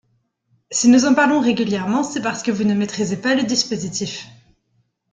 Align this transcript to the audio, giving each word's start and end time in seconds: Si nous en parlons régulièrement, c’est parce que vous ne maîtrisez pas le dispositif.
Si 0.71 0.89
nous 0.89 1.05
en 1.05 1.13
parlons 1.13 1.39
régulièrement, 1.39 2.01
c’est 2.01 2.23
parce 2.23 2.41
que 2.41 2.49
vous 2.49 2.63
ne 2.63 2.73
maîtrisez 2.73 3.17
pas 3.17 3.35
le 3.35 3.43
dispositif. 3.43 4.27